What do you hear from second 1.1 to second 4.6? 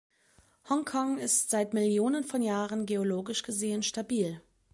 ist seit Millionen von Jahren geologisch gesehen stabil.